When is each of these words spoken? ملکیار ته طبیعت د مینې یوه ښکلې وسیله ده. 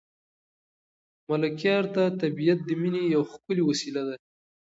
ملکیار 1.29 1.83
ته 1.93 2.03
طبیعت 2.21 2.59
د 2.65 2.69
مینې 2.81 3.03
یوه 3.13 3.25
ښکلې 3.31 3.63
وسیله 3.65 4.01
ده. 4.07 4.15